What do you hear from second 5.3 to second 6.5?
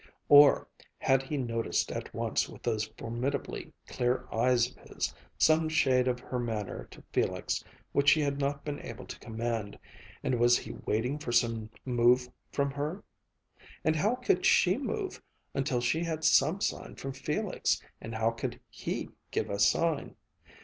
some shade of her